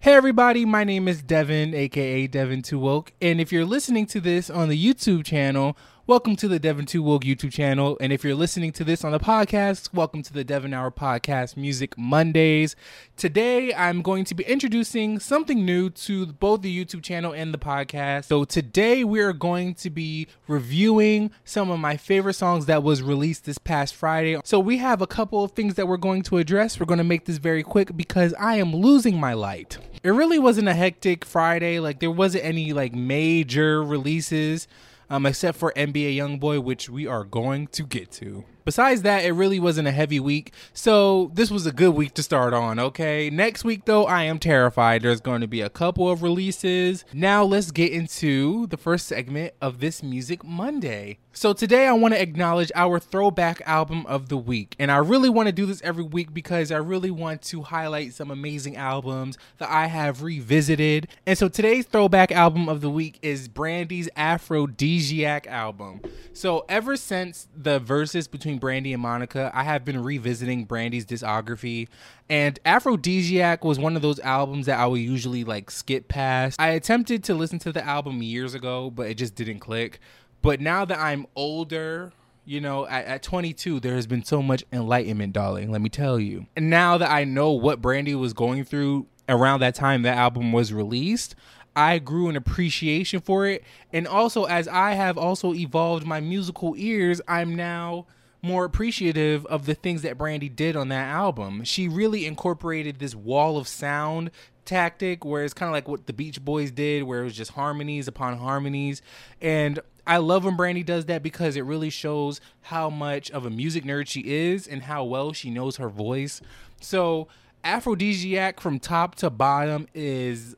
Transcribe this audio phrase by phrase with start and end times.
[0.00, 4.20] Hey everybody, my name is Devin, aka Devin Too Woke, and if you're listening to
[4.20, 5.76] this on the YouTube channel,
[6.08, 7.98] welcome to the Devin Too Woke YouTube channel.
[8.00, 11.54] And if you're listening to this on the podcast, welcome to the Devin Hour Podcast
[11.54, 12.74] Music Mondays.
[13.18, 17.58] Today, I'm going to be introducing something new to both the YouTube channel and the
[17.58, 18.24] podcast.
[18.24, 23.02] So today, we are going to be reviewing some of my favorite songs that was
[23.02, 24.40] released this past Friday.
[24.44, 26.80] So we have a couple of things that we're going to address.
[26.80, 29.76] We're going to make this very quick because I am losing my light.
[30.02, 31.80] It really wasn't a hectic Friday.
[31.80, 34.68] Like there wasn't any like major releases
[35.10, 38.44] um, except for NBA YoungBoy, which we are going to get to.
[38.68, 42.22] Besides that, it really wasn't a heavy week, so this was a good week to
[42.22, 43.30] start on, okay?
[43.30, 45.00] Next week, though, I am terrified.
[45.00, 47.06] There's going to be a couple of releases.
[47.14, 51.16] Now, let's get into the first segment of this Music Monday.
[51.32, 55.30] So, today I want to acknowledge our throwback album of the week, and I really
[55.30, 59.38] want to do this every week because I really want to highlight some amazing albums
[59.58, 61.06] that I have revisited.
[61.26, 66.00] And so, today's throwback album of the week is Brandy's Aphrodisiac album.
[66.32, 71.88] So, ever since the Verzuz between Brandy and Monica, I have been revisiting Brandy's discography.
[72.28, 76.60] And Aphrodisiac was one of those albums that I would usually like skip past.
[76.60, 80.00] I attempted to listen to the album years ago, but it just didn't click.
[80.42, 82.12] But now that I'm older,
[82.44, 85.70] you know, at, at 22, there has been so much enlightenment, darling.
[85.70, 86.46] Let me tell you.
[86.56, 90.52] And now that I know what Brandy was going through around that time that album
[90.52, 91.34] was released,
[91.78, 93.62] I grew an appreciation for it.
[93.92, 98.06] And also, as I have also evolved my musical ears, I'm now
[98.48, 101.62] more appreciative of the things that Brandy did on that album.
[101.64, 104.30] She really incorporated this wall of sound
[104.64, 107.52] tactic where it's kind of like what the Beach Boys did, where it was just
[107.52, 109.02] harmonies upon harmonies.
[109.40, 113.50] And I love when Brandy does that because it really shows how much of a
[113.50, 116.40] music nerd she is and how well she knows her voice.
[116.80, 117.28] So,
[117.64, 120.56] Aphrodisiac from top to bottom is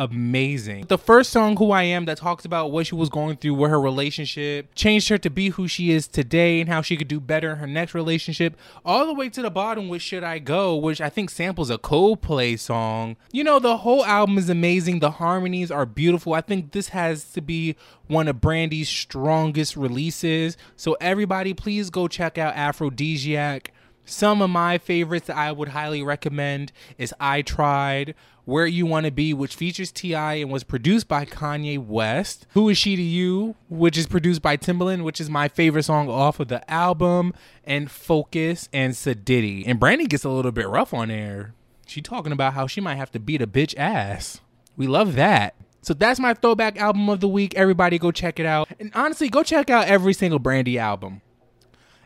[0.00, 0.86] amazing.
[0.88, 3.70] The first song, Who I Am, that talks about what she was going through with
[3.70, 7.20] her relationship, changed her to be who she is today and how she could do
[7.20, 10.74] better in her next relationship, all the way to the bottom with Should I Go,
[10.74, 13.16] which I think samples a Coldplay song.
[13.30, 15.00] You know, the whole album is amazing.
[15.00, 16.32] The harmonies are beautiful.
[16.32, 20.56] I think this has to be one of Brandy's strongest releases.
[20.76, 23.70] So, everybody, please go check out Aphrodisiac.
[24.06, 28.14] Some of my favorites that I would highly recommend is I Tried,
[28.44, 30.34] Where You Want to Be, which features T.I.
[30.34, 32.46] and was produced by Kanye West.
[32.50, 36.08] Who Is She to You, which is produced by Timbaland, which is my favorite song
[36.08, 37.32] off of the album,
[37.64, 39.64] and Focus and Sadiddy.
[39.66, 41.54] And Brandy gets a little bit rough on there.
[41.86, 44.40] She talking about how she might have to beat a bitch ass.
[44.76, 45.54] We love that.
[45.82, 47.54] So that's my throwback album of the week.
[47.54, 48.68] Everybody go check it out.
[48.78, 51.22] And honestly, go check out every single Brandy album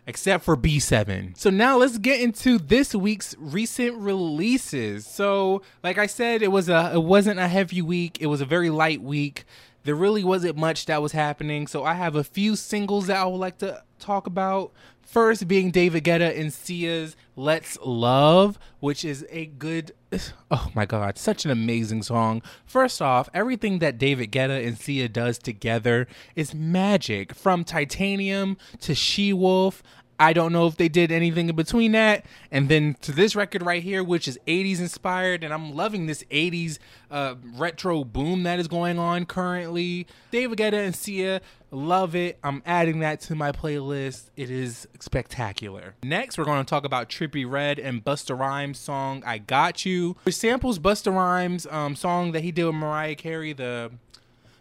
[0.07, 1.37] except for B7.
[1.37, 5.07] So now let's get into this week's recent releases.
[5.07, 8.19] So, like I said, it was a it wasn't a heavy week.
[8.21, 9.45] It was a very light week.
[9.85, 11.67] There really wasn't much that was happening.
[11.67, 14.73] So I have a few singles that I would like to talk about.
[15.03, 19.93] First being David Guetta and Sia's Let's Love, which is a good
[20.51, 22.43] oh my god, such an amazing song.
[22.65, 27.35] First off, everything that David Guetta and Sia does together is magic.
[27.35, 29.83] From Titanium to She Wolf,
[30.19, 32.25] I don't know if they did anything in between that.
[32.51, 35.43] And then to this record right here, which is 80s inspired.
[35.43, 36.79] And I'm loving this 80s
[37.11, 40.07] uh, retro boom that is going on currently.
[40.31, 42.39] David Guetta and Sia, love it.
[42.45, 44.31] I'm adding that to my playlist.
[44.37, 45.95] It is spectacular.
[46.03, 50.17] Next, we're going to talk about Trippie Redd and Busta Rhymes' song I Got You,
[50.23, 53.91] which samples Busta Rhymes' um, song that he did with Mariah Carey, the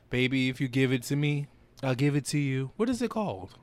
[0.09, 1.47] Baby, If You Give It To Me,
[1.81, 2.72] I'll Give It To You.
[2.75, 3.56] What is it called?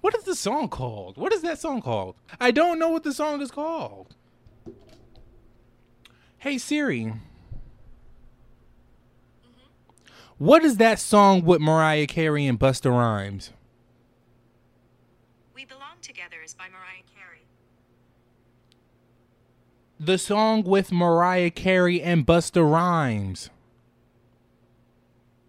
[0.00, 1.16] What is the song called?
[1.16, 2.14] What is that song called?
[2.40, 4.14] I don't know what the song is called.
[6.38, 7.04] Hey Siri.
[7.04, 7.20] Mm-hmm.
[10.38, 13.50] What is that song with Mariah Carey and Busta Rhymes?
[15.54, 17.40] We Belong Together is by Mariah Carey.
[19.98, 23.50] The song with Mariah Carey and Busta Rhymes.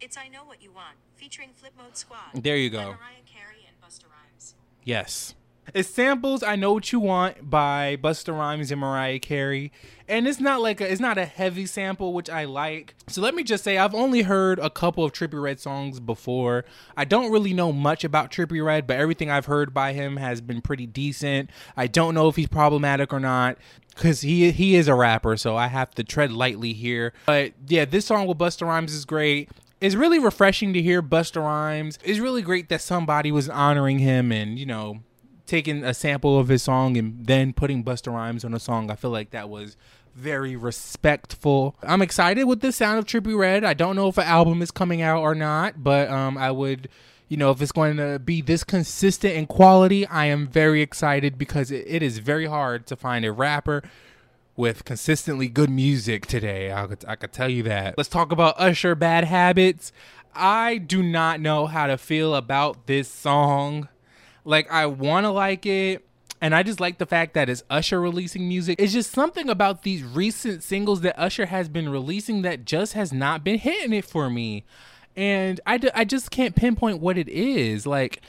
[0.02, 2.32] It's I Know What You Want, featuring Flipmode Squad.
[2.34, 2.80] There you go.
[2.80, 4.56] Mariah Carey and Busta Rhymes.
[4.84, 5.36] Yes.
[5.74, 9.72] It samples I Know What You Want by Busta Rhymes and Mariah Carey.
[10.08, 12.96] And it's not like a, it's not a heavy sample, which I like.
[13.08, 16.66] So let me just say I've only heard a couple of Trippie Redd songs before.
[16.98, 20.42] I don't really know much about Trippie Redd, but everything I've heard by him has
[20.42, 21.52] been pretty decent.
[21.78, 23.58] I don't know if he's problematic or not.
[23.96, 27.12] Cause he he is a rapper, so I have to tread lightly here.
[27.26, 29.50] But yeah, this song with Busta Rhymes is great
[29.82, 31.98] it's really refreshing to hear Busta Rhymes.
[32.04, 35.00] It's really great that somebody was honoring him and, you know,
[35.46, 38.92] taking a sample of his song and then putting Busta Rhymes on a song.
[38.92, 39.78] I feel like that was
[40.16, 41.76] very respectful.
[41.82, 43.64] I'm excited with the sound of Trippie Redd.
[43.64, 46.90] I don't know if an album is coming out or not, but um, I would,
[47.30, 51.38] you know, if it's going to be this consistent in quality, I am very excited
[51.38, 53.84] because it, it is very hard to find a rapper
[54.60, 56.70] with consistently good music today.
[56.70, 57.98] I could, I could tell you that.
[57.98, 59.94] Let's talk about Usher Bad Habits.
[60.36, 63.88] I do not know how to feel about this song.
[64.44, 66.06] Like, I want to like it.
[66.42, 68.82] And I just like the fact that it's Usher releasing music.
[68.82, 73.14] It's just something about these recent singles that Usher has been releasing that just has
[73.14, 74.66] not been hitting it for me.
[75.16, 77.88] And I, d- I just can't pinpoint what it is.
[77.88, 78.22] Like,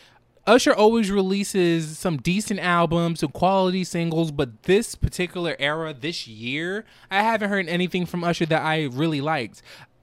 [0.46, 6.84] Usher always releases some decent albums, some quality singles, but this particular era, this year,
[7.10, 9.62] I haven't heard anything from Usher that I really liked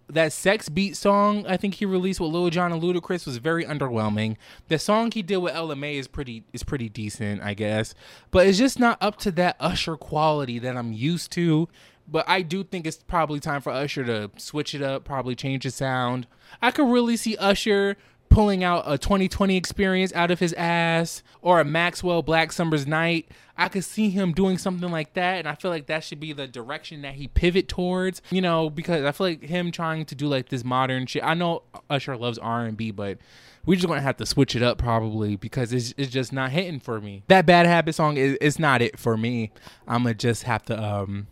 [0.10, 4.38] that SexBeat song I think he released with Lil Jon and Ludacris was very underwhelming.
[4.68, 7.94] The song he did with Mai is pretty is pretty decent, I guess,
[8.31, 11.68] but it's just not up to that Usher quality that I'm used to.
[12.10, 15.66] But I do think it's probably time for Usher to switch it up, probably change
[15.66, 16.25] the sound.
[16.62, 17.98] I could really see Usher
[18.29, 23.29] pulling out a 2020 experience out of his ass or a Maxwell Black Summer's Night.
[23.57, 26.31] I could see him doing something like that, and I feel like that should be
[26.31, 28.21] the direction that he pivot towards.
[28.29, 31.24] You know, because I feel like him trying to do like this modern shit.
[31.24, 33.18] I know Usher loves R and B, but
[33.65, 36.79] we're just gonna have to switch it up probably because it's, it's just not hitting
[36.79, 37.24] for me.
[37.27, 39.51] That Bad Habit song is it's not it for me.
[39.88, 41.27] I'm gonna just have to um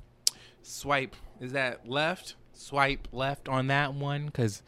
[0.62, 1.15] swipe.
[1.39, 2.36] Is that left?
[2.53, 4.63] Swipe left on that one because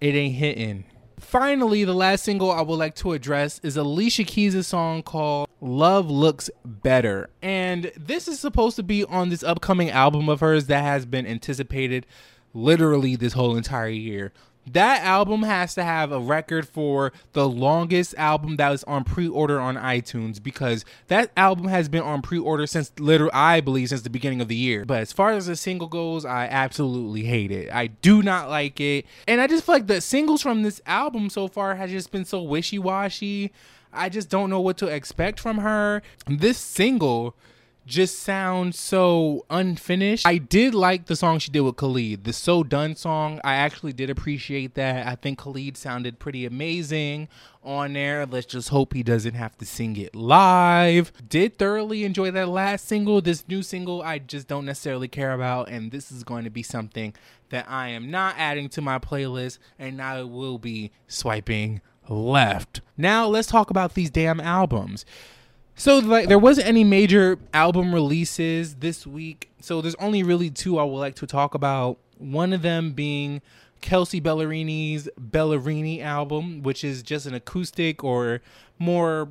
[0.00, 0.84] it ain't hitting.
[1.20, 6.10] Finally, the last single I would like to address is Alicia Keys' song called Love
[6.10, 7.28] Looks Better.
[7.42, 11.26] And this is supposed to be on this upcoming album of hers that has been
[11.26, 12.06] anticipated
[12.54, 14.32] literally this whole entire year
[14.72, 19.60] that album has to have a record for the longest album that was on pre-order
[19.60, 24.10] on iTunes because that album has been on pre-order since literally I believe since the
[24.10, 24.84] beginning of the year.
[24.84, 27.72] But as far as the single goes, I absolutely hate it.
[27.72, 29.06] I do not like it.
[29.26, 32.24] And I just feel like the singles from this album so far has just been
[32.24, 33.52] so wishy-washy.
[33.92, 36.02] I just don't know what to expect from her.
[36.26, 37.34] This single
[37.88, 40.26] just sounds so unfinished.
[40.26, 43.40] I did like the song she did with Khalid, the So Done song.
[43.42, 45.06] I actually did appreciate that.
[45.06, 47.28] I think Khalid sounded pretty amazing
[47.64, 48.26] on there.
[48.26, 51.10] Let's just hope he doesn't have to sing it live.
[51.28, 53.22] Did thoroughly enjoy that last single.
[53.22, 56.62] This new single, I just don't necessarily care about, and this is going to be
[56.62, 57.14] something
[57.48, 62.82] that I am not adding to my playlist, and I will be swiping left.
[62.98, 65.06] Now, let's talk about these damn albums.
[65.78, 69.50] So like there wasn't any major album releases this week.
[69.60, 71.98] So there's only really two I would like to talk about.
[72.18, 73.40] One of them being
[73.80, 78.40] Kelsea Ballerini's Ballerini album, which is just an acoustic or
[78.78, 79.28] more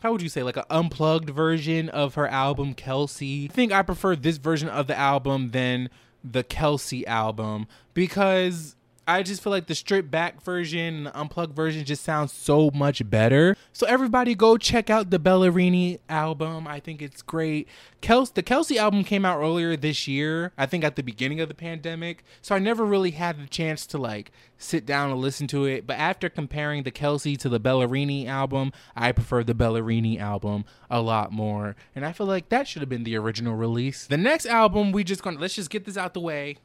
[0.00, 3.48] how would you say like an unplugged version of her album Kelsea.
[3.50, 5.90] I think I prefer this version of the album than
[6.22, 8.76] the Kelsea album because
[9.08, 13.08] I just feel like the stripped back version, the unplugged version just sounds so much
[13.08, 13.56] better.
[13.72, 16.68] So everybody go check out the Ballerini album.
[16.68, 17.68] I think it's great.
[18.02, 21.48] Kels the Kelsea album came out earlier this year, I think at the beginning of
[21.48, 22.22] the pandemic.
[22.42, 25.86] So I never really had the chance to like sit down and listen to it.
[25.86, 31.00] But after comparing the Kelsea to the Ballerini album, I prefer the Ballerini album a
[31.00, 31.76] lot more.
[31.96, 34.06] And I feel like that should have been the original release.
[34.06, 36.58] The next album, we just gonna let's just get this out the way.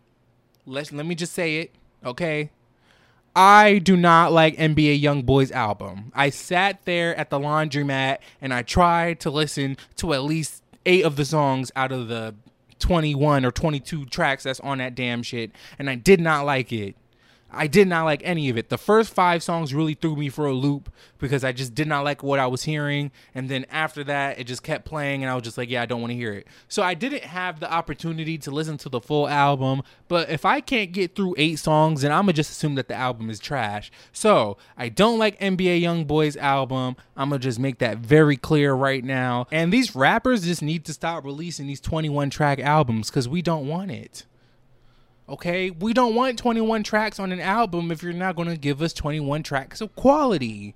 [0.65, 1.74] Let's let me just say it
[2.05, 2.51] Okay.
[3.36, 6.12] I do not like NBA YoungBoy's album.
[6.13, 11.03] I sat there at the laundromat and I tried to listen to at least eight
[11.03, 12.36] of the songs out of the
[12.79, 16.95] 21 or 22 tracks that's on that damn shit, and I did not like it.
[17.53, 18.69] I did not like any of it.
[18.69, 22.03] The first five songs really threw me for a loop because I just did not
[22.03, 23.12] like what I was hearing.
[23.36, 25.86] And then after that, it just kept playing, and I was just like, yeah, I
[25.86, 26.48] don't want to hear it.
[26.67, 29.83] So I didn't have the opportunity to listen to the full album.
[30.07, 32.88] But if I can't get through eight songs, then I'm going to just assume that
[32.88, 33.91] the album is trash.
[34.12, 36.95] So I don't like NBA YoungBoy's album.
[37.15, 39.48] I'm going to just make that very clear right now.
[39.51, 43.67] And these rappers just need to stop releasing these 21 track albums because we don't
[43.67, 44.25] want it.
[45.27, 48.82] Okay, we don't want 21 tracks on an album if you're not going to give
[48.82, 50.75] us 21 tracks of quality.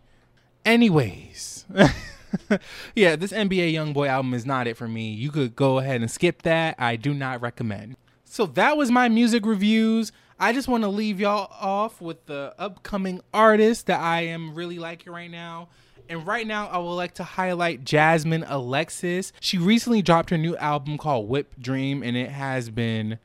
[0.63, 1.65] Anyways,
[2.95, 5.11] yeah, this NBA YoungBoy album is not it for me.
[5.11, 6.75] You could go ahead and skip that.
[6.79, 7.97] I do not recommend.
[8.23, 10.13] So that was my music reviews.
[10.39, 14.79] I just want to leave y'all off with the upcoming artist that I am really
[14.79, 15.69] liking right now.
[16.09, 19.33] And right now, I would like to highlight Jasmine Alexis.
[19.41, 23.19] She recently dropped her new album called Whip Dream, and it has been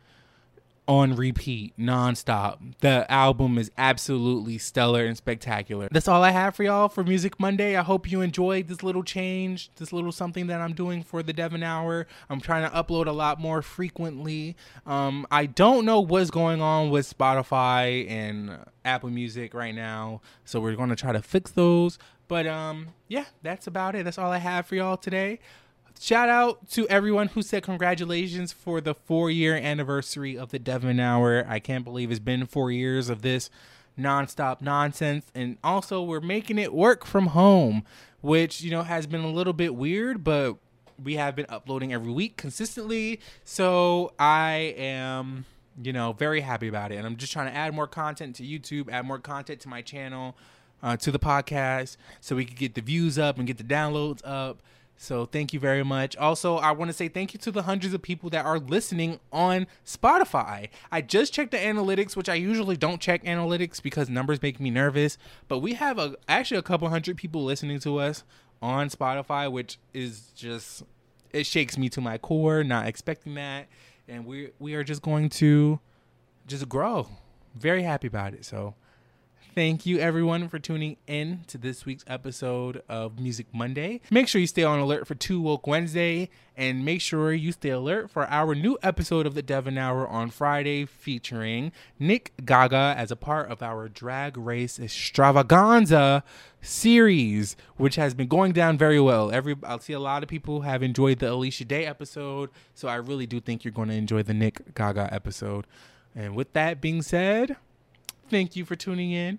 [0.89, 2.59] on repeat, nonstop.
[2.81, 5.89] The album is absolutely stellar and spectacular.
[5.91, 7.77] That's all I have for y'all for Music Monday.
[7.77, 11.33] I hope you enjoyed this little change, this little something that I'm doing for the
[11.33, 12.07] Devon Hour.
[12.29, 14.57] I'm trying to upload a lot more frequently.
[14.85, 20.61] Um, I don't know what's going on with Spotify and Apple Music right now, so
[20.61, 21.99] we're going to try to fix those.
[22.27, 24.05] But um, yeah, that's about it.
[24.05, 25.39] That's all I have for y'all today.
[26.02, 30.99] Shout out to everyone who said congratulations for the four year anniversary of the Devon
[30.99, 31.47] Hour.
[31.49, 33.50] I can't believe it's been four years of this
[33.97, 35.26] nonstop nonsense.
[35.32, 37.85] And also, we're making it work from home,
[38.21, 40.56] which, you know, has been a little bit weird, but
[41.00, 43.21] we have been uploading every week consistently.
[43.44, 45.44] So I am,
[45.80, 46.97] you know, very happy about it.
[46.97, 49.82] And I'm just trying to add more content to YouTube, add more content to my
[49.82, 50.37] channel,
[50.82, 54.21] uh, to the podcast, so we can get the views up and get the downloads
[54.25, 54.62] up.
[55.02, 56.16] So thank you very much.
[56.16, 59.18] Also, I want to say thank you to the hundreds of people that are listening
[59.32, 60.68] on Spotify.
[60.92, 64.71] I just checked the analytics, which I usually don't check analytics because numbers make me
[64.71, 65.18] nervous.
[65.49, 68.23] But we have a actually a couple hundred people listening to us
[68.62, 70.85] on Spotify, which is just
[71.32, 72.62] it shakes me to my core.
[72.62, 73.66] Not expecting that,
[74.06, 75.80] and we we are just going to
[76.47, 77.09] just grow.
[77.56, 78.44] Very happy about it.
[78.44, 78.76] So
[79.54, 84.00] Thank you, everyone, for tuning in to this week's episode of Music Monday.
[84.11, 87.68] Make sure you stay on alert for Two Woke Wednesday, and make sure you stay
[87.68, 93.11] alert for our new episode of the Devon Hour on Friday, featuring Nick Gaga as
[93.11, 96.25] a part of our Drag Race Extravaganza
[96.62, 99.30] series, which has been going down very well.
[99.30, 102.94] Every I'll see a lot of people have enjoyed the Alicia Day episode, so I
[102.94, 105.66] really do think you're going to enjoy the Nick Gaga episode.
[106.14, 107.56] And with that being said,
[108.33, 109.39] thank you for tuning in.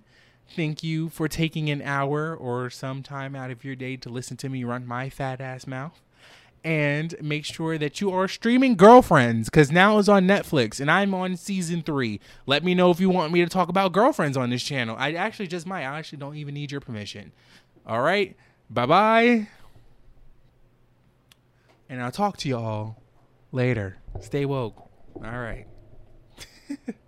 [0.55, 4.37] Thank you for taking an hour or some time out of your day to listen
[4.37, 5.99] to me run my fat ass mouth.
[6.63, 11.13] And make sure that you are streaming Girlfriends because now it's on Netflix and I'm
[11.13, 12.21] on season three.
[12.45, 14.95] Let me know if you want me to talk about Girlfriends on this channel.
[14.97, 15.81] I actually just might.
[15.81, 17.33] I actually don't even need your permission.
[17.85, 18.37] All right.
[18.69, 19.47] Bye bye.
[21.89, 22.95] And I'll talk to y'all
[23.51, 23.97] later.
[24.21, 24.77] Stay woke.
[25.15, 25.65] All right.